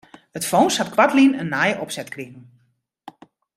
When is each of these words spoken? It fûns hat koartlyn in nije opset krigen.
It 0.37 0.45
fûns 0.49 0.75
hat 0.79 0.93
koartlyn 0.95 1.37
in 1.41 1.51
nije 1.55 1.79
opset 1.83 2.11
krigen. 2.13 2.43